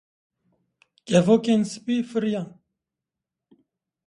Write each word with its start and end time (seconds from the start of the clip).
Kevokên 1.07 1.61
sipî 1.71 1.97
firîyan. 2.09 2.47